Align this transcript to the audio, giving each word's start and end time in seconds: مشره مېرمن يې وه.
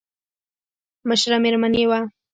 مشره 1.09 1.37
مېرمن 1.43 1.73
يې 1.79 1.85
وه. 1.89 1.99